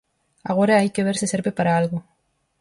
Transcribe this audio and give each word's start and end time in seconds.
Agora 0.51 0.77
hai 0.79 0.89
que 0.95 1.05
ver 1.07 1.15
se 1.21 1.31
serve 1.33 1.51
para 1.57 1.71
algo. 1.79 1.99